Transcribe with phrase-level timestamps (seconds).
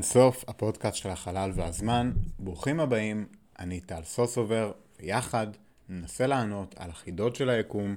[0.00, 2.12] אל האינסוף, הפודקאסט של החלל והזמן.
[2.38, 3.26] ברוכים הבאים,
[3.58, 5.46] אני טל סוסובר, ויחד
[5.88, 7.96] ננסה לענות על החידות של היקום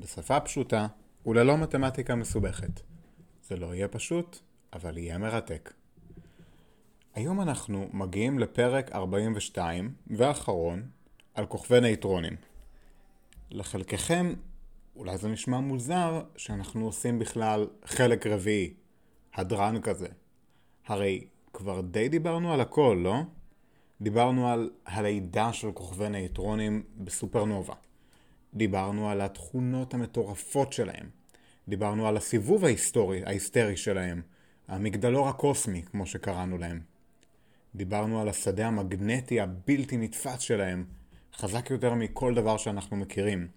[0.00, 0.86] בשפה פשוטה
[1.26, 2.80] וללא מתמטיקה מסובכת.
[3.42, 4.38] זה לא יהיה פשוט,
[4.72, 5.72] אבל יהיה מרתק.
[7.14, 10.82] היום אנחנו מגיעים לפרק 42 ואחרון
[11.34, 12.36] על כוכבי נייטרונים.
[13.50, 14.34] לחלקכם
[14.96, 18.74] אולי זה נשמע מוזר שאנחנו עושים בכלל חלק רביעי,
[19.34, 20.08] הדרן כזה.
[20.86, 21.26] הרי
[21.58, 23.14] כבר די דיברנו על הכל, לא?
[24.00, 27.74] דיברנו על הלידה של כוכבי נייטרונים בסופרנובה.
[28.54, 31.08] דיברנו על התכונות המטורפות שלהם.
[31.68, 34.22] דיברנו על הסיבוב ההיסטורי, ההיסטרי שלהם,
[34.68, 36.80] המגדלור הקוסמי, כמו שקראנו להם.
[37.74, 40.84] דיברנו על השדה המגנטי הבלתי נתפס שלהם,
[41.36, 43.48] חזק יותר מכל דבר שאנחנו מכירים.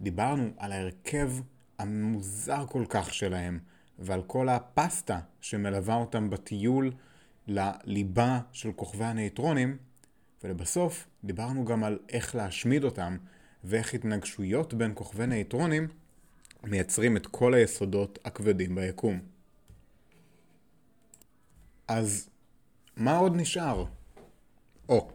[0.00, 1.30] דיברנו על ההרכב
[1.78, 3.58] המוזר כל כך שלהם,
[3.98, 6.92] ועל כל הפסטה שמלווה אותם בטיול
[7.46, 9.76] לליבה של כוכבי הנייטרונים,
[10.44, 13.16] ולבסוף דיברנו גם על איך להשמיד אותם,
[13.64, 15.88] ואיך התנגשויות בין כוכבי נייטרונים
[16.64, 19.20] מייצרים את כל היסודות הכבדים ביקום.
[21.88, 22.28] אז
[22.96, 23.84] מה עוד נשאר?
[24.88, 25.10] או,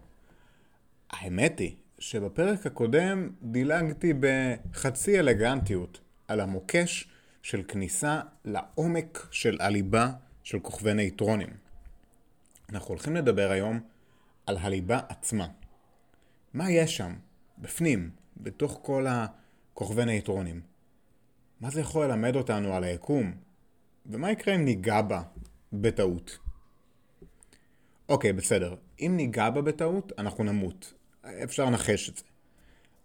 [1.09, 7.09] האמת היא שבפרק הקודם דילגתי בחצי אלגנטיות על המוקש
[7.41, 10.11] של כניסה לעומק של הליבה
[10.43, 11.66] של כוכבי נייטרונים.
[12.69, 13.79] אנחנו הולכים לדבר היום
[14.45, 15.47] על הליבה עצמה.
[16.53, 17.15] מה יש שם,
[17.57, 20.61] בפנים, בתוך כל הכוכבי נייטרונים?
[21.61, 23.33] מה זה יכול ללמד אותנו על היקום?
[24.05, 25.21] ומה יקרה אם ניגע בה
[25.73, 26.37] בטעות?
[28.09, 28.75] אוקיי, בסדר.
[28.99, 30.93] אם ניגע בה בטעות, אנחנו נמות.
[31.43, 32.23] אפשר לנחש את זה.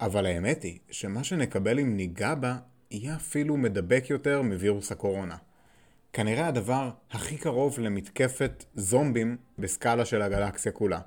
[0.01, 2.59] אבל האמת היא שמה שנקבל אם ניגע בה
[2.91, 5.37] יהיה אפילו מדבק יותר מווירוס הקורונה.
[6.13, 11.01] כנראה הדבר הכי קרוב למתקפת זומבים בסקאלה של הגלקסיה כולה.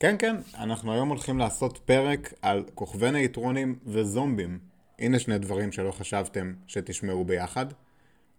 [0.00, 4.58] כן כן, אנחנו היום הולכים לעשות פרק על כוכבי נייטרונים וזומבים.
[4.98, 7.66] הנה שני דברים שלא חשבתם שתשמעו ביחד,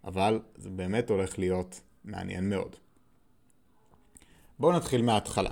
[0.04, 2.76] אבל זה באמת הולך להיות מעניין מאוד.
[4.58, 5.50] בואו נתחיל מההתחלה.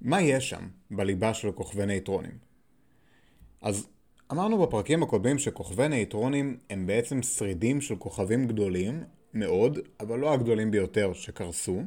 [0.00, 2.38] מה יש שם בליבה של כוכבי נייטרונים?
[3.60, 3.88] אז
[4.32, 9.04] אמרנו בפרקים הקודמים שכוכבי נייטרונים הם בעצם שרידים של כוכבים גדולים
[9.34, 11.82] מאוד, אבל לא הגדולים ביותר שקרסו.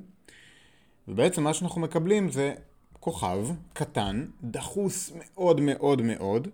[1.08, 2.54] ובעצם מה שאנחנו מקבלים זה
[3.00, 6.48] כוכב קטן, דחוס מאוד מאוד מאוד,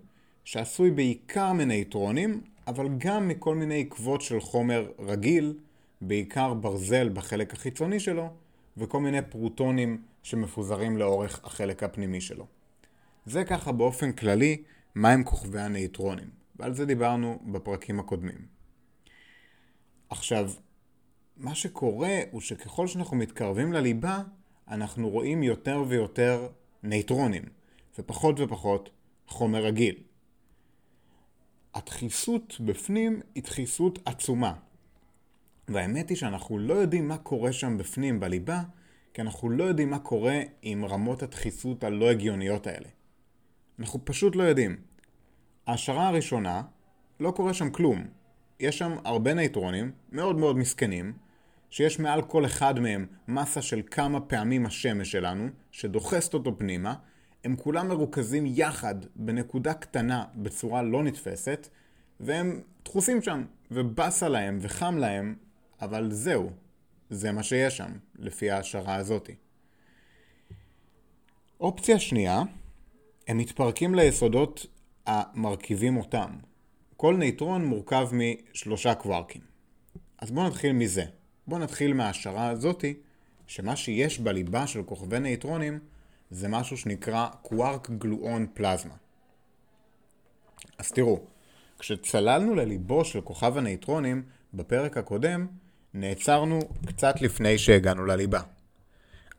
[0.44, 5.54] שעשוי בעיקר מנייטרונים, אבל גם מכל מיני עקבות של חומר רגיל,
[6.00, 8.30] בעיקר ברזל בחלק החיצוני שלו,
[8.76, 12.46] וכל מיני פרוטונים שמפוזרים לאורך החלק הפנימי שלו.
[13.26, 14.56] זה ככה באופן כללי
[14.94, 18.46] מהם כוכבי הנייטרונים, ועל זה דיברנו בפרקים הקודמים.
[20.10, 20.50] עכשיו,
[21.36, 24.22] מה שקורה הוא שככל שאנחנו מתקרבים לליבה,
[24.68, 26.48] אנחנו רואים יותר ויותר
[26.82, 27.42] נייטרונים,
[27.98, 28.90] ופחות ופחות
[29.26, 29.94] חומר רגיל.
[31.74, 34.54] הדחיסות בפנים היא דחיסות עצומה.
[35.68, 38.62] והאמת היא שאנחנו לא יודעים מה קורה שם בפנים בליבה,
[39.14, 42.88] כי אנחנו לא יודעים מה קורה עם רמות הדחיסות הלא הגיוניות האלה.
[43.78, 44.76] אנחנו פשוט לא יודעים.
[45.66, 46.62] ההשערה הראשונה,
[47.20, 48.06] לא קורה שם כלום.
[48.60, 51.12] יש שם הרבה נייטרונים, מאוד מאוד מסכנים,
[51.70, 56.94] שיש מעל כל אחד מהם מסה של כמה פעמים השמש שלנו, שדוחסת אותו פנימה,
[57.44, 61.68] הם כולם מרוכזים יחד בנקודה קטנה בצורה לא נתפסת,
[62.20, 65.34] והם דחוסים שם, ובאסה להם וחם להם,
[65.80, 66.50] אבל זהו,
[67.10, 69.34] זה מה שיש שם, לפי ההשערה הזאתי.
[71.60, 72.42] אופציה שנייה,
[73.32, 74.66] הם מתפרקים ליסודות
[75.06, 76.30] המרכיבים אותם.
[76.96, 79.40] כל נייטרון מורכב משלושה קווארקים.
[80.18, 81.04] אז בואו נתחיל מזה.
[81.46, 82.94] בואו נתחיל מההשערה הזאתי,
[83.46, 85.78] שמה שיש בליבה של כוכבי נייטרונים
[86.30, 88.94] זה משהו שנקרא קווארק גלואון פלזמה.
[90.78, 91.20] אז תראו,
[91.78, 94.22] כשצללנו לליבו של כוכב הנייטרונים
[94.54, 95.46] בפרק הקודם,
[95.94, 98.40] נעצרנו קצת לפני שהגענו לליבה.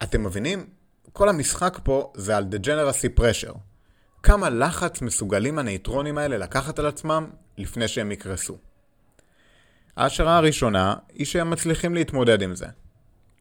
[0.04, 0.66] אתם מבינים?
[1.14, 3.73] כל המשחק פה זה על Degeneracy Pressure.
[4.24, 8.58] כמה לחץ מסוגלים הנייטרונים האלה לקחת על עצמם לפני שהם יקרסו.
[9.98, 12.66] ההשערה הראשונה היא שהם מצליחים להתמודד עם זה.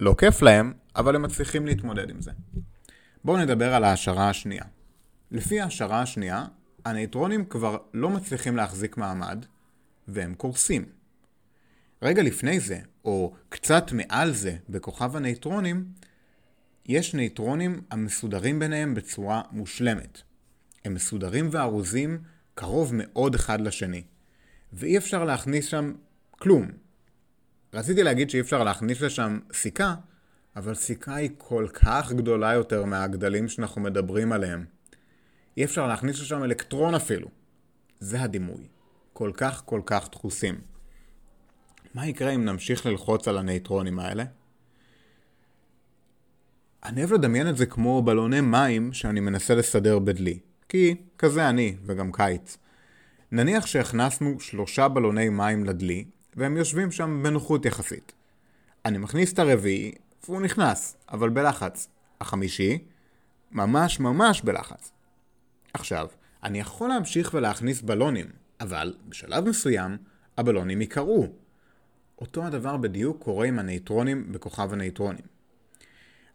[0.01, 2.31] לא כיף להם, אבל הם מצליחים להתמודד עם זה.
[3.25, 4.65] בואו נדבר על ההשערה השנייה.
[5.31, 6.45] לפי ההשערה השנייה,
[6.85, 9.45] הנייטרונים כבר לא מצליחים להחזיק מעמד,
[10.09, 10.85] והם קורסים.
[12.03, 15.85] רגע לפני זה, או קצת מעל זה, בכוכב הנייטרונים,
[16.87, 20.23] יש נייטרונים המסודרים ביניהם בצורה מושלמת.
[20.85, 22.23] הם מסודרים וארוזים
[22.55, 24.03] קרוב מאוד אחד לשני,
[24.73, 25.93] ואי אפשר להכניס שם
[26.31, 26.71] כלום.
[27.75, 29.95] רציתי להגיד שאי אפשר להכניס לשם סיכה,
[30.57, 34.65] אבל סיכה היא כל כך גדולה יותר מהגדלים שאנחנו מדברים עליהם.
[35.57, 37.29] אי אפשר להכניס לשם אלקטרון אפילו.
[38.01, 38.69] זה הדימוי.
[39.13, 40.61] כל כך כל כך דחוסים.
[41.95, 44.25] מה יקרה אם נמשיך ללחוץ על הנייטרונים האלה?
[46.85, 50.39] אני אוהב לדמיין את זה כמו בלוני מים שאני מנסה לסדר בדלי.
[50.73, 52.57] כי כזה אני, וגם קיץ.
[53.33, 56.05] נניח שהכנסנו שלושה בלוני מים לדלי,
[56.37, 58.13] והם יושבים שם בנוחות יחסית.
[58.85, 59.93] אני מכניס את הרביעי,
[60.25, 61.89] והוא נכנס, אבל בלחץ.
[62.21, 62.79] החמישי,
[63.51, 64.93] ממש ממש בלחץ.
[65.75, 66.07] עכשיו,
[66.43, 68.27] אני יכול להמשיך ולהכניס בלונים,
[68.61, 69.97] אבל בשלב מסוים
[70.39, 71.27] הבלונים ייקרעו.
[72.21, 75.32] אותו הדבר בדיוק קורה עם הנייטרונים בכוכב הנייטרונים.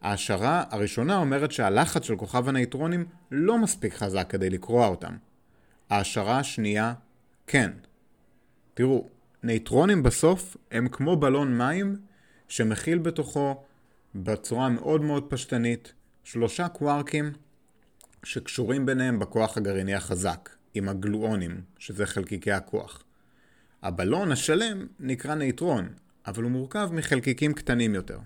[0.07, 5.17] ההשערה הראשונה אומרת שהלחץ של כוכב הנייטרונים לא מספיק חזק כדי לקרוע אותם.
[5.89, 6.93] ההשערה השנייה,
[7.47, 7.71] כן.
[8.73, 9.07] תראו,
[9.43, 11.95] נייטרונים בסוף הם כמו בלון מים
[12.47, 13.63] שמכיל בתוכו
[14.15, 15.93] בצורה מאוד מאוד פשטנית
[16.23, 17.31] שלושה קווארקים
[18.23, 23.03] שקשורים ביניהם בכוח הגרעיני החזק, עם הגלואונים, שזה חלקיקי הכוח.
[23.83, 25.89] הבלון השלם נקרא נייטרון,
[26.27, 28.19] אבל הוא מורכב מחלקיקים קטנים יותר.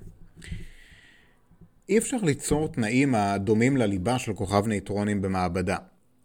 [1.92, 5.78] אי אפשר ליצור תנאים הדומים לליבה של כוכב נייטרונים במעבדה.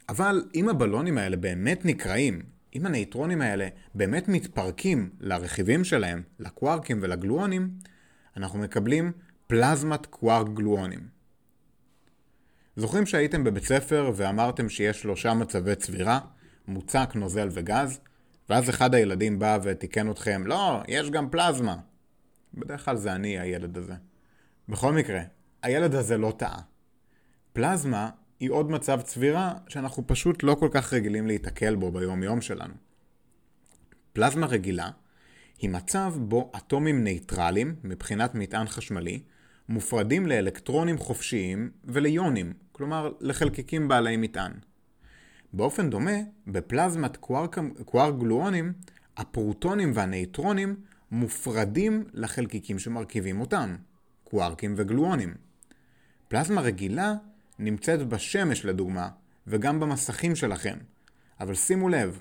[0.09, 2.43] אבל אם הבלונים האלה באמת נקרעים,
[2.75, 7.71] אם הנייטרונים האלה באמת מתפרקים לרכיבים שלהם, לקווארקים ולגלואונים,
[8.37, 9.13] אנחנו מקבלים
[9.47, 11.01] פלזמת קווארק גלואונים.
[12.77, 16.21] זוכרים שהייתם בבית ספר ואמרתם שיש שלושה מצבי צבירה,
[16.69, 18.01] מוצק, נוזל וגז,
[18.49, 21.77] ואז אחד הילדים בא ותיקן אתכם, לא, יש גם פלזמה.
[22.55, 23.95] בדרך כלל זה אני הילד הזה.
[24.69, 25.21] בכל מקרה,
[25.67, 26.61] הילד הזה לא טעה.
[27.53, 28.11] פלזמה
[28.41, 32.75] היא עוד מצב צבירה שאנחנו פשוט לא כל כך רגילים להיתקל בו ביום יום שלנו.
[34.13, 34.91] פלזמה רגילה
[35.59, 39.23] היא מצב בו אטומים נייטרליים, מבחינת מטען חשמלי,
[39.69, 44.53] מופרדים לאלקטרונים חופשיים וליונים, כלומר לחלקיקים בעלי מטען.
[45.53, 46.17] באופן דומה,
[46.47, 48.73] בפלזמת קווארק גלואונים,
[49.17, 50.77] הפרוטונים והנייטרונים
[51.11, 53.77] מופרדים לחלקיקים שמרכיבים אותם,
[54.25, 55.45] קווארקים וגלואונים.
[56.28, 57.14] פלזמה רגילה
[57.58, 59.08] נמצאת בשמש לדוגמה,
[59.46, 60.76] וגם במסכים שלכם.
[61.40, 62.20] אבל שימו לב,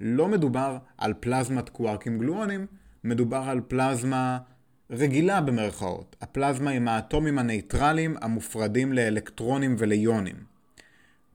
[0.00, 2.66] לא מדובר על פלזמת קווארקים גלואונים,
[3.04, 4.38] מדובר על פלזמה
[4.90, 6.16] רגילה במרכאות.
[6.20, 10.36] הפלזמה עם האטומים הנייטרליים המופרדים לאלקטרונים וליונים.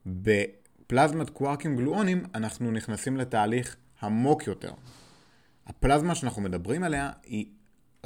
[0.06, 4.72] בפלזמת קווארקים גלואונים אנחנו נכנסים לתהליך עמוק יותר.
[5.66, 7.46] הפלזמה שאנחנו מדברים עליה היא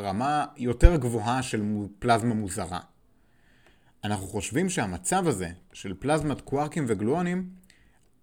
[0.01, 1.63] רמה יותר גבוהה של
[1.99, 2.81] פלזמה מוזרה.
[4.07, 7.49] אנחנו חושבים שהמצב הזה של פלזמת קווארקים וגלואונים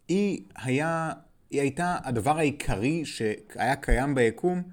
[0.07, 1.11] היא, היה,
[1.49, 4.63] היא הייתה הדבר העיקרי שהיה קיים ביקום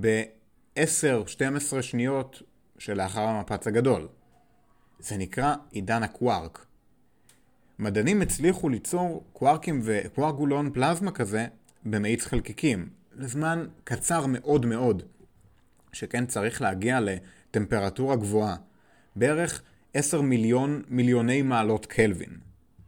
[0.00, 2.42] ב-10-12 שניות
[2.78, 4.08] שלאחר המפץ הגדול.
[4.98, 6.66] זה נקרא עידן הקווארק.
[7.78, 11.46] מדענים הצליחו ליצור קווארקים וקווארק גלואון פלזמה כזה
[11.84, 15.02] במאיץ חלקיקים, לזמן קצר מאוד מאוד,
[15.92, 18.56] שכן צריך להגיע לטמפרטורה גבוהה,
[19.16, 19.62] בערך
[19.94, 22.38] 10 מיליון מיליוני מעלות קלווין.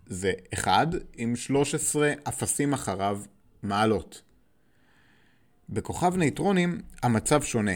[0.07, 3.21] זה 1 עם 13 אפסים אחריו
[3.63, 4.23] מעלות.
[5.69, 7.73] בכוכב נייטרונים המצב שונה.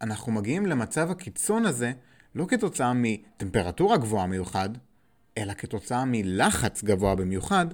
[0.00, 1.92] אנחנו מגיעים למצב הקיצון הזה
[2.34, 4.68] לא כתוצאה מטמפרטורה גבוהה מיוחד,
[5.38, 7.66] אלא כתוצאה מלחץ גבוה במיוחד,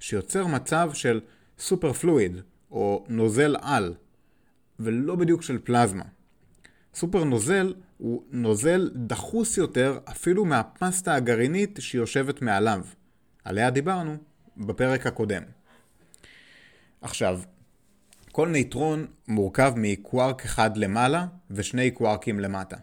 [0.00, 1.20] שיוצר מצב של
[1.58, 2.40] סופר פלואיד,
[2.70, 3.94] או נוזל על,
[4.80, 6.04] ולא בדיוק של פלזמה.
[6.94, 12.80] סופר נוזל הוא נוזל דחוס יותר אפילו מהפסטה הגרעינית שיושבת מעליו.
[13.44, 14.16] עליה דיברנו
[14.56, 15.42] בפרק הקודם.
[17.00, 17.40] עכשיו,
[18.32, 22.76] כל נייטרון מורכב מקווארק אחד למעלה ושני קווארקים למטה.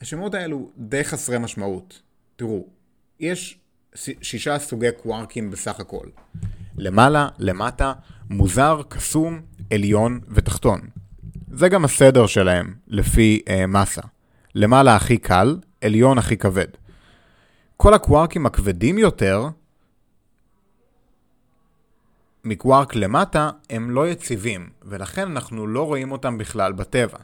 [0.00, 2.02] השמות האלו די חסרי משמעות.
[2.36, 2.66] תראו,
[3.20, 3.58] יש
[4.22, 6.06] שישה סוגי קווארקים בסך הכל.
[6.76, 7.92] למעלה, למטה,
[8.30, 9.40] מוזר, קסום,
[9.72, 10.80] עליון ותחתון.
[11.52, 14.02] זה גם הסדר שלהם, לפי אה, מסה.
[14.60, 16.66] למעלה הכי קל, עליון הכי כבד.
[17.76, 19.48] כל הקווארקים הכבדים יותר,
[22.44, 27.18] מקווארק למטה, הם לא יציבים, ולכן אנחנו לא רואים אותם בכלל בטבע.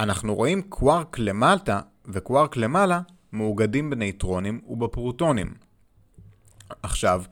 [0.00, 3.00] אנחנו רואים קווארק למטה וקווארק למעלה
[3.32, 5.54] מאוגדים בנייטרונים ובפרוטונים.
[6.82, 7.22] עכשיו,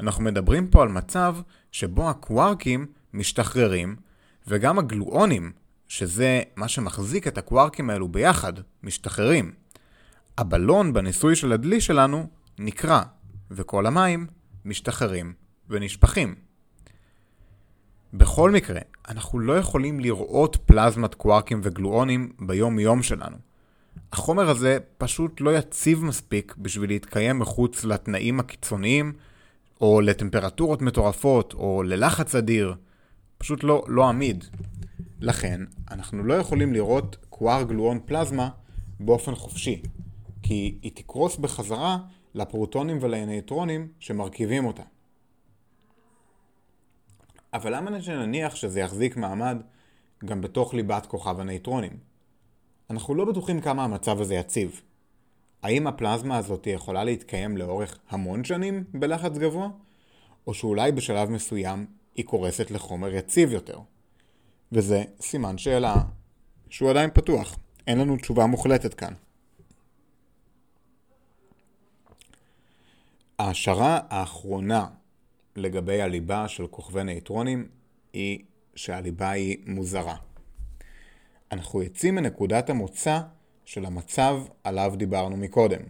[0.00, 1.36] אנחנו מדברים פה על מצב
[1.72, 3.96] שבו הקווארקים משתחררים
[4.46, 5.52] וגם הגלואונים,
[5.88, 8.52] שזה מה שמחזיק את הקווארקים האלו ביחד,
[8.82, 9.52] משתחררים.
[10.38, 12.26] הבלון בניסוי של הדלי שלנו
[12.58, 13.02] נקרע,
[13.50, 14.26] וכל המים
[14.64, 15.32] משתחררים
[15.68, 16.34] ונשפכים.
[18.14, 23.36] בכל מקרה, אנחנו לא יכולים לראות פלזמת קווארקים וגלואונים ביום יום שלנו.
[24.12, 29.12] החומר הזה פשוט לא יציב מספיק בשביל להתקיים מחוץ לתנאים הקיצוניים,
[29.80, 32.74] או לטמפרטורות מטורפות, או ללחץ אדיר.
[33.38, 34.44] פשוט לא, לא עמיד.
[35.20, 38.48] לכן, אנחנו לא יכולים לראות קואר גלואון פלזמה
[39.00, 39.82] באופן חופשי,
[40.42, 41.98] כי היא תקרוס בחזרה
[42.34, 44.82] לפרוטונים ולנייטרונים שמרכיבים אותה.
[47.54, 49.56] אבל למה שנניח שזה יחזיק מעמד
[50.24, 51.98] גם בתוך ליבת כוכב הנייטרונים?
[52.90, 54.80] אנחנו לא בטוחים כמה המצב הזה יציב.
[55.62, 59.68] האם הפלזמה הזאת יכולה להתקיים לאורך המון שנים בלחץ גבוה?
[60.46, 63.78] או שאולי בשלב מסוים היא קורסת לחומר יציב יותר?
[64.72, 65.94] וזה סימן שאלה
[66.70, 67.58] שהוא עדיין פתוח.
[67.86, 69.14] אין לנו תשובה מוחלטת כאן.
[73.38, 74.86] ההשערה האחרונה
[75.56, 77.68] לגבי הליבה של כוכבי נייטרונים
[78.12, 78.38] היא
[78.74, 80.16] שהליבה היא מוזרה.
[81.52, 83.20] אנחנו יוצאים מנקודת המוצא
[83.64, 85.80] של המצב עליו דיברנו מקודם,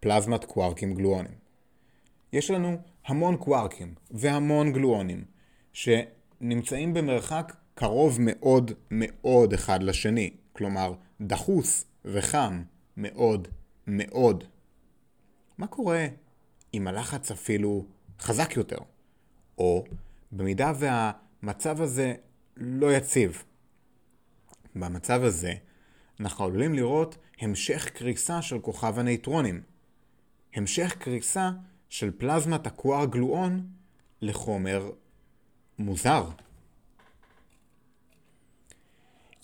[0.00, 1.34] פלזמת קווארקים גלואונים.
[2.32, 5.24] יש לנו המון קווארקים והמון גלואונים
[5.72, 12.62] שנמצאים במרחק קרוב מאוד מאוד אחד לשני, כלומר דחוס וחם
[12.96, 13.48] מאוד
[13.86, 14.44] מאוד.
[15.58, 16.06] מה קורה
[16.74, 17.84] אם הלחץ אפילו
[18.20, 18.78] חזק יותר?
[19.58, 19.84] או
[20.32, 22.14] במידה והמצב הזה
[22.56, 23.42] לא יציב.
[24.74, 25.52] במצב הזה
[26.20, 29.62] אנחנו עלולים לראות המשך קריסה של כוכב הנייטרונים.
[30.54, 31.50] המשך קריסה
[31.88, 33.66] של פלזמת הקואר גלואון
[34.22, 34.90] לחומר
[35.78, 36.28] מוזר.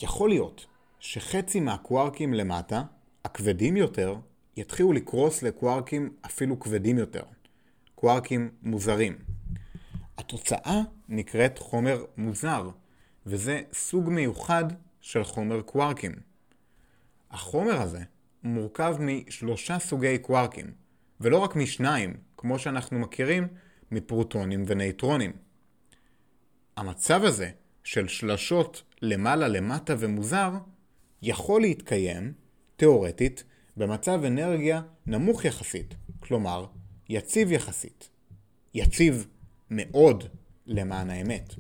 [0.03, 0.67] יכול להיות
[1.01, 2.83] שחצי מהקווארקים למטה,
[3.25, 4.17] הכבדים יותר,
[4.57, 7.23] יתחילו לקרוס לקווארקים אפילו כבדים יותר.
[7.95, 9.19] קווארקים מוזרים.
[10.19, 12.71] התוצאה נקראת חומר מוזר,
[13.27, 14.65] וזה סוג מיוחד
[15.01, 16.13] של חומר קווארקים.
[17.31, 18.03] החומר הזה
[18.43, 20.73] מורכב משלושה סוגי קווארקים,
[21.21, 23.49] ולא רק משניים, כמו שאנחנו מכירים
[23.91, 25.33] מפרוטונים ונייטרונים.
[26.77, 27.51] המצב הזה
[27.85, 30.51] של שלשות למעלה למטה ומוזר
[31.23, 32.33] יכול להתקיים,
[32.77, 33.45] תאורטית,
[33.77, 36.67] במצב אנרגיה נמוך יחסית, כלומר
[37.09, 38.09] יציב יחסית.
[38.75, 39.27] יציב
[39.71, 40.25] מאוד
[40.67, 41.55] למען האמת.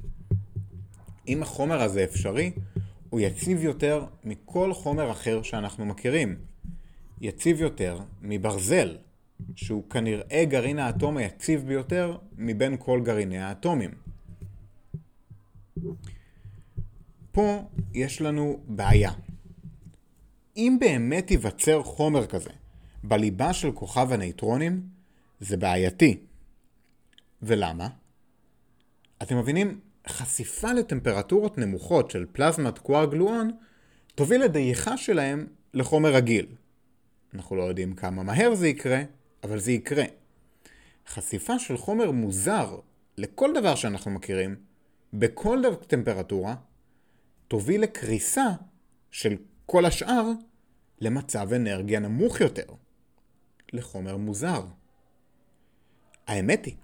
[1.29, 2.53] אם החומר הזה אפשרי,
[3.11, 6.37] הוא יציב יותר מכל חומר אחר שאנחנו מכירים.
[7.21, 8.97] יציב יותר מברזל,
[9.57, 13.91] שהוא כנראה גרעין האטום היציב ביותר מבין כל גרעיני האטומים.
[17.33, 17.63] פה
[17.95, 19.13] יש לנו בעיה.
[20.57, 22.51] אם באמת ייווצר חומר כזה
[23.05, 24.83] בליבה של כוכב הנייטרונים,
[25.41, 26.21] זה בעייתי.
[27.43, 27.89] ולמה?
[29.23, 29.81] אתם מבינים?
[30.09, 33.51] חשיפה לטמפרטורות נמוכות של פלזמת קואר גלואון
[34.15, 36.47] תוביל לדעיכה שלהם לחומר רגיל.
[37.35, 39.03] אנחנו לא יודעים כמה מהר זה יקרה,
[39.45, 40.05] אבל זה יקרה.
[41.09, 42.79] חשיפה של חומר מוזר
[43.19, 44.57] לכל דבר שאנחנו מכירים,
[45.13, 46.55] בכל טמפרטורה,
[47.49, 48.47] תוביל לקריסה
[49.11, 50.31] של כל השאר
[51.01, 52.67] למצב אנרגיה נמוך יותר,
[53.73, 54.65] לחומר מוזר.
[56.27, 56.75] האמת היא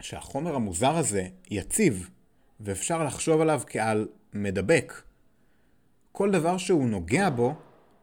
[0.00, 2.10] שהחומר המוזר הזה יציב,
[2.60, 5.02] ואפשר לחשוב עליו כעל מדבק.
[6.12, 7.54] כל דבר שהוא נוגע בו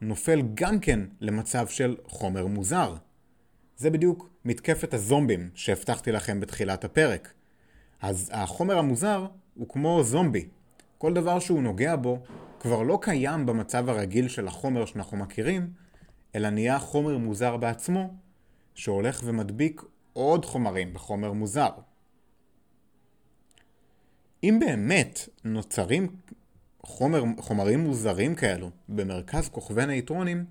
[0.01, 2.96] נופל גם כן למצב של חומר מוזר.
[3.77, 7.34] זה בדיוק מתקפת הזומבים שהבטחתי לכם בתחילת הפרק.
[8.01, 10.48] אז החומר המוזר הוא כמו זומבי.
[11.03, 12.24] כל דבר שהוא נוגע בו
[12.60, 15.74] כבר לא קיים במצב הרגיל של החומר שאנחנו מכירים,
[16.36, 18.13] אלא נהיה חומר מוזר בעצמו,
[18.75, 19.81] שהולך ומדביק
[20.13, 21.69] עוד חומרים בחומר מוזר.
[24.43, 26.07] אם באמת נוצרים
[26.83, 30.45] חומר, חומרים מוזרים כאלו במרכז כוכבי נייטרונים,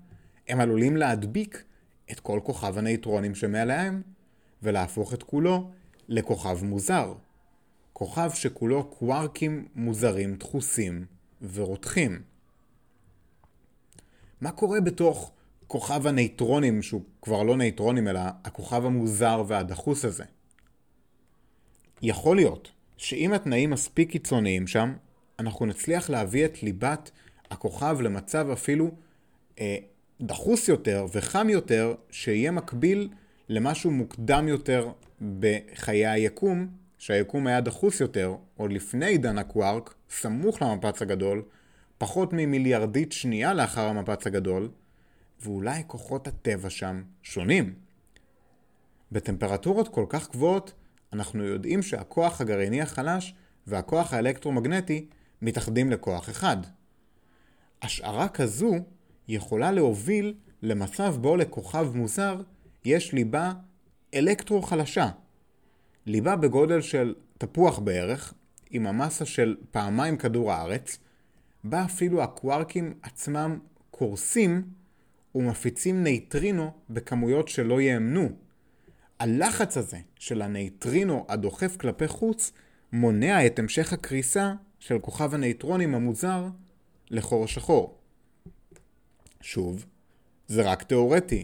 [0.47, 1.63] הם עלולים להדביק
[2.11, 4.01] את כל כוכב הנייטרונים שמעליהם,
[4.63, 5.71] ולהפוך את כולו
[6.07, 7.13] לכוכב מוזר.
[8.03, 11.05] כוכב שכולו קווארקים מוזרים דחוסים
[11.53, 12.21] ורותחים.
[14.41, 15.31] מה קורה בתוך
[15.67, 20.23] כוכב הנייטרונים, שהוא כבר לא נייטרונים אלא הכוכב המוזר והדחוס הזה?
[22.01, 24.93] יכול להיות שאם התנאים מספיק קיצוניים שם,
[25.39, 27.11] אנחנו נצליח להביא את ליבת
[27.51, 28.91] הכוכב למצב אפילו
[29.59, 29.77] אה,
[30.21, 33.09] דחוס יותר וחם יותר, שיהיה מקביל
[33.49, 34.91] למשהו מוקדם יותר
[35.39, 41.43] בחיי היקום, שהיקום היה דחוס יותר, עוד לפני עידן הקווארק, סמוך למפץ הגדול,
[41.97, 44.69] פחות ממיליארדית שנייה לאחר המפץ הגדול,
[45.41, 47.73] ואולי כוחות הטבע שם שונים.
[49.11, 50.73] בטמפרטורות כל כך גבוהות,
[51.13, 53.35] אנחנו יודעים שהכוח הגרעיני החלש
[53.67, 55.07] והכוח האלקטרומגנטי
[55.41, 56.57] מתאחדים לכוח אחד.
[57.81, 58.73] השערה כזו
[59.27, 62.41] יכולה להוביל למצב בו לכוכב מוזר
[62.85, 63.51] יש ליבה
[64.13, 65.09] אלקטרו חלשה.
[66.05, 68.33] ליבה בגודל של תפוח בערך,
[68.69, 70.97] עם המסה של פעמיים כדור הארץ,
[71.63, 73.59] בה אפילו הקווארקים עצמם
[73.91, 74.63] קורסים
[75.35, 78.29] ומפיצים נייטרינו בכמויות שלא יאמנו.
[79.19, 82.51] הלחץ הזה של הנייטרינו הדוחף כלפי חוץ
[82.91, 86.47] מונע את המשך הקריסה של כוכב הנייטרונים המוזר
[87.09, 87.97] לחור השחור.
[89.41, 89.85] שוב,
[90.47, 91.43] זה רק תאורטי.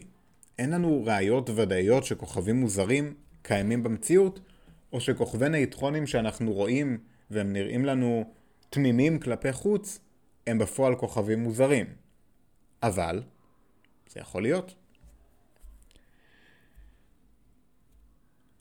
[0.59, 4.39] אין לנו ראיות ודאיות שכוכבים מוזרים קיימים במציאות,
[4.93, 6.97] או שכוכבי נייטרונים שאנחנו רואים
[7.31, 8.33] והם נראים לנו
[8.69, 9.99] תמימים כלפי חוץ,
[10.47, 11.85] הם בפועל כוכבים מוזרים.
[12.83, 13.23] אבל,
[14.09, 14.75] זה יכול להיות.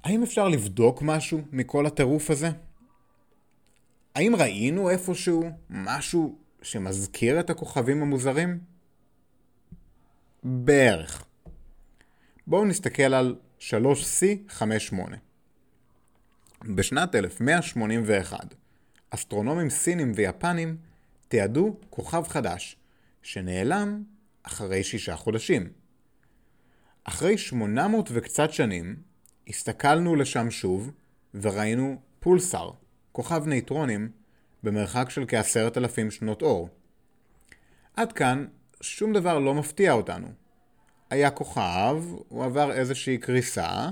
[0.04, 2.48] האם אפשר לבדוק משהו מכל הטירוף הזה?
[4.14, 8.58] האם ראינו איפשהו משהו שמזכיר את הכוכבים המוזרים?
[10.42, 11.24] בערך.
[12.46, 14.94] בואו נסתכל על 3C58.
[16.64, 18.54] בשנת 1181,
[19.10, 20.76] אסטרונומים סינים ויפנים
[21.28, 22.76] תיעדו כוכב חדש,
[23.22, 24.02] שנעלם
[24.42, 25.72] אחרי שישה חודשים.
[27.04, 28.96] אחרי 800 וקצת שנים,
[29.48, 30.90] הסתכלנו לשם שוב,
[31.34, 32.70] וראינו פולסר,
[33.12, 34.10] כוכב נייטרונים,
[34.62, 36.68] במרחק של כעשרת אלפים שנות אור.
[37.96, 38.46] עד כאן,
[38.80, 40.28] שום דבר לא מפתיע אותנו.
[41.10, 43.88] היה כוכב, הוא עבר איזושהי קריסה,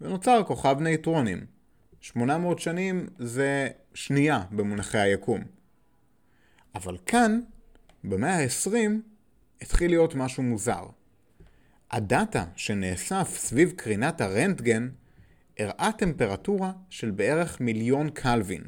[0.00, 1.59] ונוצר כוכב נייטרונים.
[2.00, 5.40] 800 שנים זה שנייה במונחי היקום.
[6.74, 7.40] אבל כאן,
[8.04, 8.72] במאה ה-20,
[9.62, 10.86] התחיל להיות משהו מוזר.
[11.90, 14.88] הדאטה שנאסף סביב קרינת הרנטגן
[15.58, 18.62] הראה טמפרטורה של בערך מיליון קלווין.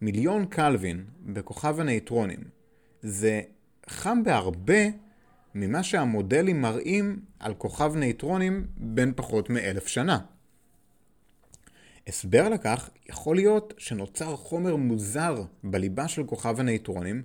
[0.00, 2.40] מיליון קלווין בכוכב הנייטרונים
[3.02, 3.42] זה
[3.88, 4.82] חם בהרבה
[5.54, 10.18] ממה שהמודלים מראים על כוכב נייטרונים בין פחות מאלף שנה.
[12.06, 17.22] הסבר לכך יכול להיות שנוצר חומר מוזר בליבה של כוכב הנייטרונים,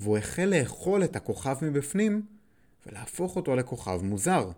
[0.00, 2.22] והוא החל לאכול את הכוכב מבפנים
[2.86, 4.50] ולהפוך אותו לכוכב מוזר.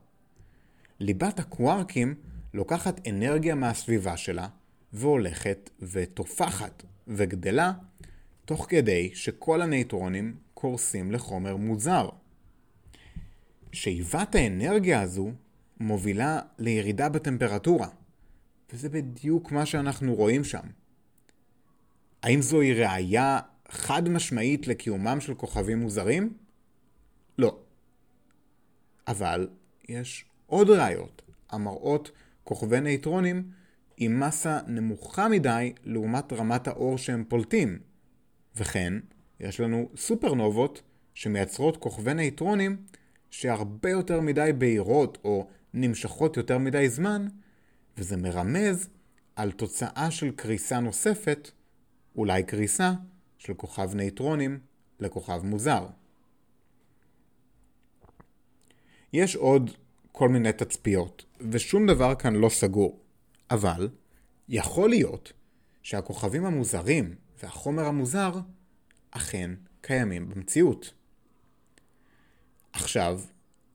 [1.00, 2.14] ליבת הקווארקים
[2.54, 4.48] לוקחת אנרגיה מהסביבה שלה
[4.92, 7.72] והולכת ותופחת וגדלה
[8.44, 12.08] תוך כדי שכל הנייטרונים קורסים לחומר מוזר.
[13.72, 15.30] שאיבת האנרגיה הזו
[15.80, 17.88] מובילה לירידה בטמפרטורה.
[18.72, 20.66] וזה בדיוק מה שאנחנו רואים שם.
[22.22, 26.36] האם זוהי ראייה חד משמעית לקיומם של כוכבים מוזרים?
[27.38, 27.58] לא.
[29.08, 29.48] אבל
[29.88, 32.10] יש עוד ראיות המראות
[32.44, 33.50] כוכבי נייטרונים
[33.96, 37.78] עם מסה נמוכה מדי לעומת רמת האור שהם פולטים.
[38.56, 38.92] וכן,
[39.40, 40.82] יש לנו סופרנובות
[41.14, 42.76] שמייצרות כוכבי נייטרונים
[43.30, 47.26] שהרבה יותר מדי בהירות או נמשכות יותר מדי זמן,
[47.96, 48.88] וזה מרמז
[49.36, 51.50] על תוצאה של קריסה נוספת,
[52.16, 52.92] אולי קריסה,
[53.38, 54.58] של כוכב נייטרונים
[55.00, 55.86] לכוכב מוזר.
[59.12, 59.70] יש עוד
[60.12, 63.00] כל מיני תצפיות, ושום דבר כאן לא סגור.
[63.50, 63.88] אבל
[64.48, 65.32] יכול להיות
[65.82, 68.32] שהכוכבים המוזרים והחומר המוזר
[69.10, 70.92] אכן קיימים במציאות.
[72.72, 73.20] עכשיו,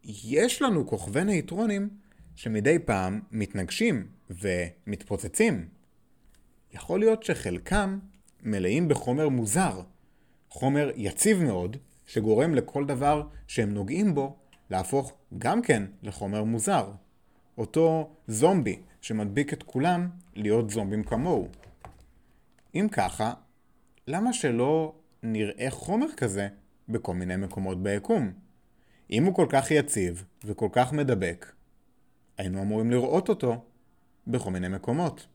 [0.03, 1.89] יש לנו כוכבי נייטרונים
[2.36, 5.67] שמדי פעם מתנגשים ומתפוצצים.
[6.74, 8.00] יכול להיות שחלקם
[8.44, 9.82] מלאים בחומר מוזר,
[10.50, 14.36] חומר יציב מאוד, שגורם לכל דבר שהם נוגעים בו
[14.70, 16.91] להפוך גם כן לחומר מוזר.
[17.58, 21.48] אותו זומבי שמדביק את כולם להיות זומבים כמוהו.
[22.76, 23.34] אם ככה,
[24.08, 26.48] למה שלא נראה חומר כזה
[26.89, 28.32] בכל מיני מקומות ביקום?
[29.12, 31.52] אם הוא כל כך יציב וכל כך מדבק,
[32.41, 33.63] היינו אמורים לראות אותו
[34.27, 35.27] בכל מיני מקומות.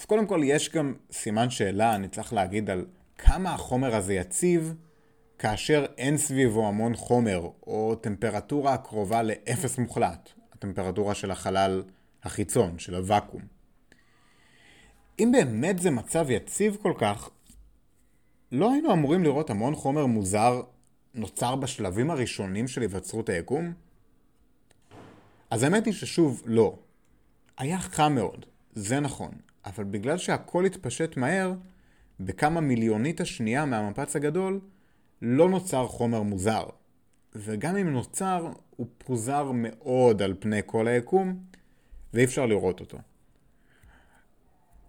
[0.00, 2.86] אז קודם כל יש גם סימן שאלה, אני צריך להגיד על
[3.18, 4.74] כמה החומר הזה יציב
[5.38, 11.82] כאשר אין סביבו המון חומר או טמפרטורה הקרובה לאפס מוחלט, הטמפרטורה של החלל
[12.22, 13.42] החיצון, של הוואקום.
[15.18, 17.30] אם באמת זה מצב יציב כל כך,
[18.52, 20.62] לא היינו אמורים לראות המון חומר מוזר
[21.14, 23.72] נוצר בשלבים הראשונים של היווצרות היקום?
[25.52, 26.78] אז האמת היא ששוב, לא.
[27.58, 29.30] היה חם מאוד, זה נכון,
[29.64, 31.54] אבל בגלל שהכל התפשט מהר,
[32.20, 34.60] בכמה מיליונית השנייה מהמפץ הגדול,
[35.22, 36.64] לא נוצר חומר מוזר.
[37.34, 41.44] וגם אם נוצר, הוא פוזר מאוד על פני כל היקום,
[42.14, 42.98] ואי אפשר לראות אותו.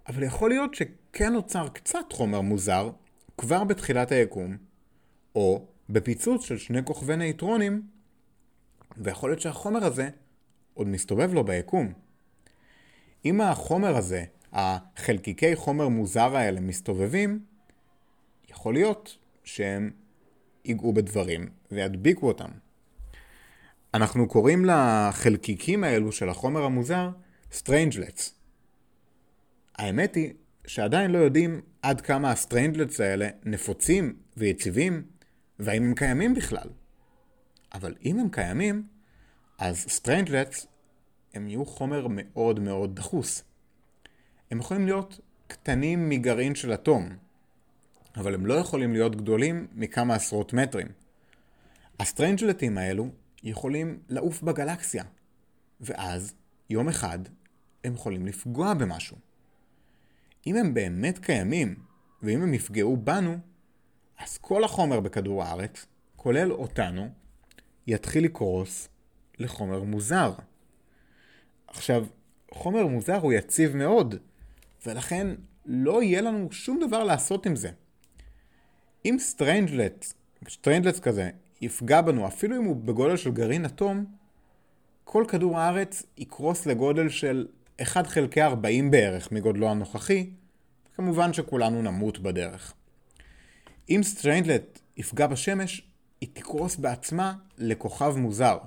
[0.08, 2.90] אבל יכול להיות שכן נוצר קצת חומר מוזר
[3.38, 4.58] כבר בתחילת היקום,
[5.36, 7.82] או בפיצוץ של שני כוכבי נייטרונים,
[8.98, 10.10] ויכול להיות שהחומר הזה
[10.74, 11.94] עוד מסתובב לו ביקום.
[13.26, 17.46] אם החומר הזה, החלקיקי חומר מוזר האלה מסתובבים,
[18.50, 19.92] יכול להיות שהם
[20.66, 22.50] ייגעו בדברים וידביקו אותם.
[23.94, 27.10] אנחנו קוראים לחלקיקים האלו של החומר המוזר
[27.52, 28.32] Strangelets.
[29.76, 30.34] האמת היא
[30.68, 35.04] שעדיין לא יודעים עד כמה ה strangelets האלה נפוצים ויציבים,
[35.60, 36.70] והאם הם קיימים בכלל.
[37.74, 38.88] אבל אם הם קיימים,
[39.64, 40.68] אז strangelets
[41.34, 43.44] הם יהיו חומר מאוד מאוד דחוס.
[44.52, 47.10] הם יכולים להיות קטנים מגרעין של אטום,
[48.16, 50.88] אבל הם לא יכולים להיות גדולים מכמה עשרות מטרים.
[52.00, 53.10] הסטרנג'לטים האלו
[53.44, 55.04] יכולים לעוף בגלקסיה,
[55.82, 56.34] ואז,
[56.70, 57.20] יום אחד,
[57.84, 59.18] הם יכולים לפגוע במשהו.
[60.48, 61.76] אם הם באמת קיימים,
[62.22, 63.38] ואם הם יפגעו בנו,
[64.20, 67.10] אז כל החומר בכדור הארץ, כולל אותנו,
[67.88, 68.90] יתחיל לקרוס
[69.44, 70.34] לחומר מוזר.
[71.68, 72.06] עכשיו,
[72.52, 74.16] חומר מוזר הוא יציב מאוד,
[74.86, 75.28] ולכן
[75.66, 77.70] לא יהיה לנו שום דבר לעשות עם זה.
[79.06, 80.14] אם strangelet,
[80.50, 81.30] strangelet כזה,
[81.62, 84.06] יפגע בנו, אפילו אם הוא בגודל של גרעין אטום,
[85.04, 87.48] כל כדור הארץ יקרוס לגודל של
[87.82, 90.30] 1 חלקי 40 בערך מגודלו הנוכחי,
[90.96, 92.74] כמובן שכולנו נמות בדרך.
[93.90, 95.88] אם strangelet יפגע בשמש,
[96.22, 98.58] היא תקרוס בעצמה לכוכב מוזר.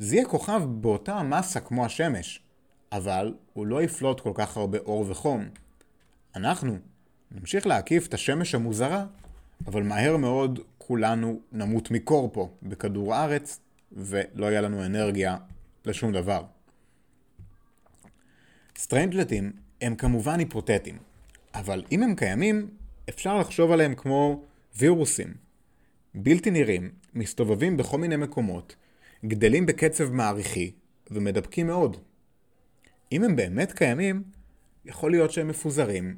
[0.00, 2.42] זה יהיה כוכב באותה המסה כמו השמש,
[2.92, 5.48] אבל הוא לא יפלוט כל כך הרבה אור וחום.
[6.36, 6.78] אנחנו
[7.30, 9.06] נמשיך להקיף את השמש המוזרה,
[9.66, 13.60] אבל מהר מאוד כולנו נמות מקור פה, בכדור הארץ,
[13.92, 15.36] ולא יהיה לנו אנרגיה
[15.84, 16.44] לשום דבר.
[18.76, 20.98] סטרנג'לטים הם כמובן היפותטיים,
[21.54, 22.70] אבל אם הם קיימים,
[23.08, 24.42] אפשר לחשוב עליהם כמו
[24.76, 25.34] וירוסים.
[26.14, 28.76] בלתי נראים, מסתובבים בכל מיני מקומות,
[29.24, 30.72] גדלים בקצב מעריכי
[31.10, 31.96] ומדבקים מאוד.
[33.12, 34.22] אם הם באמת קיימים,
[34.84, 36.16] יכול להיות שהם מפוזרים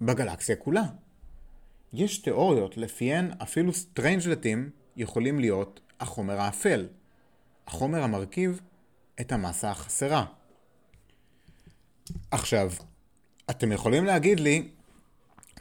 [0.00, 0.84] בגלקסיה כולה.
[1.92, 6.88] יש תיאוריות לפיהן אפילו סטרנג'לטים יכולים להיות החומר האפל,
[7.66, 8.60] החומר המרכיב
[9.20, 10.24] את המסה החסרה.
[12.30, 12.72] עכשיו,
[13.50, 14.68] אתם יכולים להגיד לי,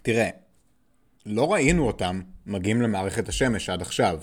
[0.02, 0.30] תראה,
[1.26, 4.22] לא ראינו אותם מגיעים למערכת השמש עד עכשיו,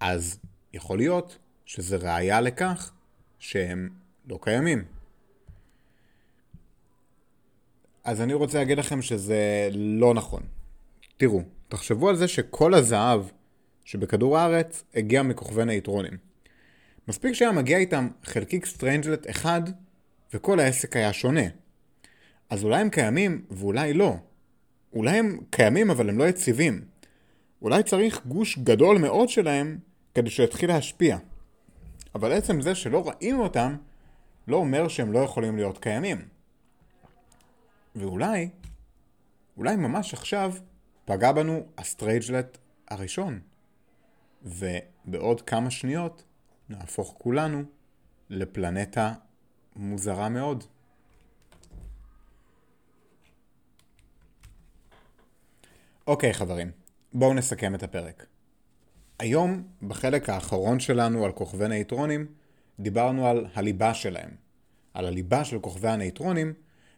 [0.00, 0.38] אז
[0.72, 2.92] יכול להיות שזה ראיה לכך
[3.38, 3.88] שהם
[4.28, 4.84] לא קיימים.
[8.04, 10.42] אז אני רוצה להגיד לכם שזה לא נכון.
[11.16, 13.22] תראו, תחשבו על זה שכל הזהב
[13.84, 16.16] שבכדור הארץ הגיע מכוכבי נייטרונים.
[17.08, 19.62] מספיק שהיה מגיע איתם חלקיק סטרנג'לט אחד,
[20.34, 21.42] וכל העסק היה שונה.
[22.50, 24.16] אז אולי הם קיימים ואולי לא.
[24.92, 26.84] אולי הם קיימים אבל הם לא יציבים.
[27.62, 29.78] אולי צריך גוש גדול מאוד שלהם
[30.14, 31.18] כדי שיתחיל להשפיע.
[32.14, 33.76] אבל עצם זה שלא ראינו אותם,
[34.48, 36.28] לא אומר שהם לא יכולים להיות קיימים.
[37.96, 38.48] ואולי,
[39.56, 40.54] אולי ממש עכשיו,
[41.04, 43.40] פגע בנו הסטריינג'לט הראשון.
[44.42, 46.24] ובעוד כמה שניות
[46.68, 47.62] נהפוך כולנו
[48.30, 49.14] לפלנטה
[49.76, 50.64] מוזרה מאוד.
[56.06, 56.70] אוקיי חברים,
[57.12, 58.26] בואו נסכם את הפרק.
[59.20, 62.26] היום, בחלק האחרון שלנו על כוכבי נייטרונים,
[62.80, 64.30] דיברנו על הליבה שלהם.
[64.94, 66.52] על הליבה של כוכבי הנייטרונים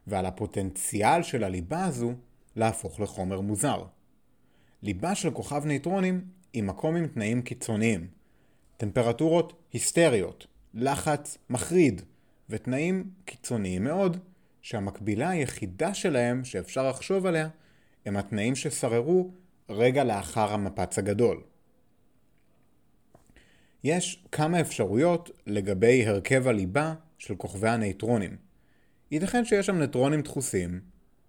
[0.06, 2.12] ועל הפוטנציאל של הליבה הזו
[2.56, 3.85] להפוך לחומר מוזר.
[4.82, 8.06] ליבה של כוכב נייטרונים היא מקום עם תנאים קיצוניים.
[8.76, 12.02] טמפרטורות היסטריות, לחץ מחריד
[12.50, 14.16] ותנאים קיצוניים מאוד,
[14.62, 17.48] שהמקבילה היחידה שלהם שאפשר לחשוב עליה
[18.06, 19.30] הם התנאים ששררו
[19.68, 21.51] רגע לאחר המפץ הגדול.
[23.85, 28.37] יש כמה אפשרויות לגבי הרכב הליבה של כוכבי הנייטרונים.
[29.11, 30.81] ייתכן שיש שם נייטרונים דחוסים,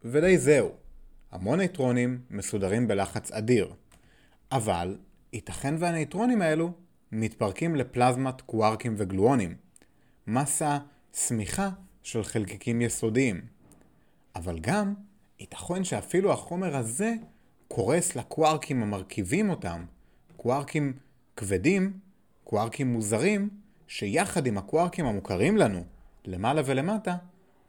[0.03, 0.71] ודי זהו.
[1.31, 3.73] המון נייטרונים מסודרים בלחץ אדיר.
[4.51, 4.97] אבל
[5.33, 6.71] ייתכן והנייטרונים האלו
[7.11, 9.55] מתפרקים לפלזמת קווארקים וגלואונים.
[10.27, 10.77] מסה
[11.13, 11.69] סמיכה
[12.03, 13.41] של חלקיקים יסודיים.
[14.35, 14.93] אבל גם
[15.39, 17.13] ייתכן שאפילו החומר הזה
[17.67, 19.85] קורס לקווארקים המרכיבים אותם,
[20.37, 20.93] קווארקים
[21.37, 21.99] כבדים,
[22.53, 23.49] קווארקים מוזרים,
[23.87, 25.83] שיחד עם הקווארקים המוכרים לנו,
[26.25, 27.15] למעלה ולמטה,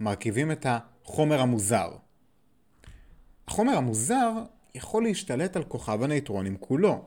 [0.01, 1.97] מרכיבים את החומר המוזר.
[3.49, 4.33] החומר המוזר
[4.75, 7.05] יכול להשתלט על כוכב הנייטרונים כולו,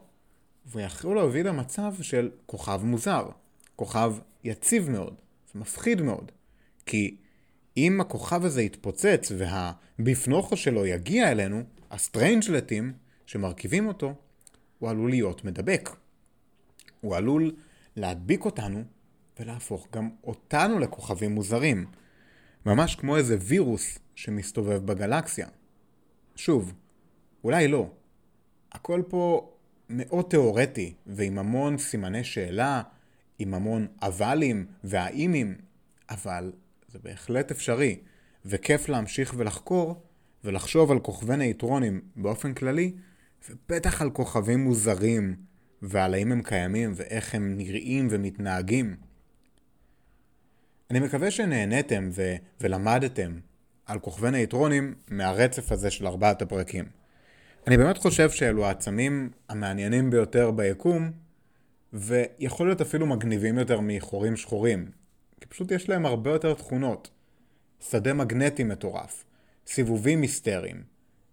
[0.66, 3.30] ויכול להוביל למצב של כוכב מוזר,
[3.76, 4.14] כוכב
[4.44, 5.16] יציב מאוד,
[5.54, 6.32] זה מפחיד מאוד,
[6.86, 7.18] כי
[7.78, 12.94] אם הכוכב הזה יתפוצץ והביפנוכו שלו יגיע אלינו, הסטריינג'לטים
[13.26, 14.14] שמרכיבים אותו,
[14.80, 15.90] הוא עלול להיות מדבק.
[17.02, 17.56] הוא עלול
[17.98, 18.84] להדביק אותנו
[19.40, 21.86] ולהפוך גם אותנו לכוכבים מוזרים.
[22.66, 25.48] ממש כמו איזה וירוס שמסתובב בגלקסיה.
[26.36, 26.74] שוב,
[27.44, 27.90] אולי לא.
[28.72, 29.52] הכל פה
[29.90, 32.82] מאוד תיאורטי, ועם המון סימני שאלה,
[33.40, 35.56] עם המון אבלים והאמים,
[36.10, 36.52] אבל
[36.88, 38.00] זה בהחלט אפשרי,
[38.46, 40.02] וכיף להמשיך ולחקור
[40.44, 42.94] ולחשוב על כוכבי נייטרונים באופן כללי,
[43.50, 45.36] ובטח על כוכבים מוזרים,
[45.82, 48.96] ועל האם הם קיימים ואיך הם נראים ומתנהגים.
[50.92, 53.40] אני מקווה שנהניתם ו- ולמדתם
[53.86, 56.86] על כוכבי נייטרונים מהרצף הזה של ארבעת הפרקים.
[57.68, 61.12] אני באמת חושב שאלו העצמים המעניינים ביותר ביקום,
[61.94, 64.92] ויכול להיות אפילו מגניבים יותר מחורים שחורים,
[65.42, 67.10] כי פשוט יש להם הרבה יותר תכונות.
[67.80, 69.26] שדה מגנטי מטורף,
[69.68, 70.84] סיבובים היסטריים,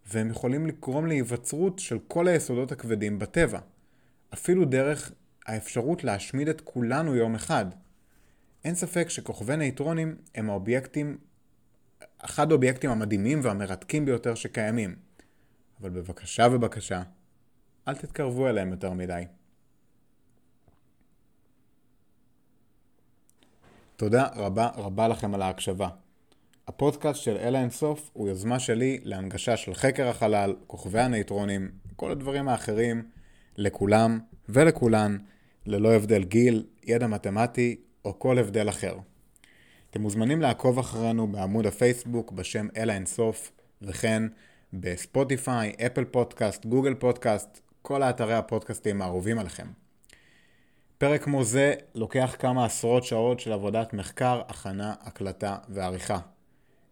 [0.07, 3.59] והם יכולים לגרום להיווצרות של כל היסודות הכבדים בטבע.
[4.35, 5.12] אפילו דרך
[5.47, 7.66] האפשרות להשמיד את כולנו יום אחד.
[8.64, 11.18] אין ספק שכוכבי נייטרונים הם האובייקטים,
[12.18, 14.97] אחד האובייקטים המדהימים והמרתקים ביותר שקיימים.
[15.81, 17.03] אבל בבקשה ובקשה,
[17.88, 19.25] אל תתקרבו אליהם יותר מדי.
[23.97, 25.88] תודה רבה רבה לכם על ההקשבה.
[26.68, 32.49] הפודקאסט של אלה אינסוף הוא יוזמה שלי להנגשה של חקר החלל, כוכבי הנייטרונים, כל הדברים
[32.49, 33.03] האחרים,
[33.57, 35.19] לכולם ולכולן,
[35.67, 38.97] ללא הבדל גיל, ידע מתמטי או כל הבדל אחר.
[39.90, 44.23] אתם מוזמנים לעקוב אחרינו בעמוד הפייסבוק בשם אלה אינסוף, וכן
[44.73, 49.67] בספוטיפיי, אפל פודקאסט, גוגל פודקאסט, כל האתרי הפודקאסטים האהובים עליכם.
[50.99, 56.19] פרק כמו זה לוקח כמה עשרות שעות של עבודת מחקר, הכנה, הקלטה ועריכה.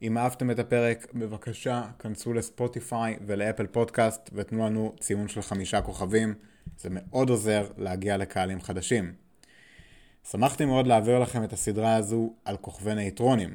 [0.02, 6.34] אם אהבתם את הפרק, בבקשה, כנסו לספוטיפיי ולאפל פודקאסט ותנו לנו ציון של חמישה כוכבים.
[6.78, 9.14] זה מאוד עוזר להגיע לקהלים חדשים.
[10.30, 13.54] שמחתי מאוד להעביר לכם את הסדרה הזו על כוכבי נייטרונים.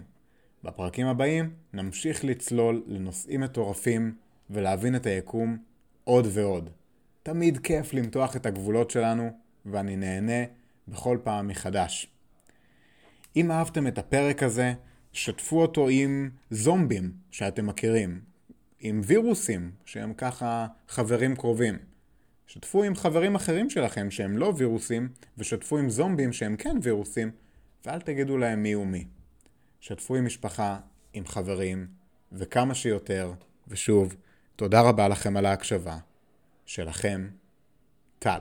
[0.63, 4.15] בפרקים הבאים נמשיך לצלול לנושאים מטורפים
[4.49, 5.57] ולהבין את היקום
[6.03, 6.69] עוד ועוד.
[7.23, 9.29] תמיד כיף למתוח את הגבולות שלנו,
[9.65, 10.43] ואני נהנה
[10.87, 12.07] בכל פעם מחדש.
[13.35, 14.73] אם אהבתם את הפרק הזה,
[15.13, 18.21] שתפו אותו עם זומבים שאתם מכירים,
[18.79, 21.77] עם וירוסים שהם ככה חברים קרובים.
[22.47, 27.31] שתפו עם חברים אחרים שלכם שהם לא וירוסים, ושתפו עם זומבים שהם כן וירוסים,
[27.85, 29.07] ואל תגידו להם מי הוא מי.
[29.79, 30.79] שתפו עם משפחה,
[31.13, 31.87] עם חברים,
[32.31, 33.33] וכמה שיותר,
[33.67, 34.15] ושוב,
[34.55, 35.97] תודה רבה לכם על ההקשבה.
[36.65, 37.29] שלכם,
[38.19, 38.39] טל.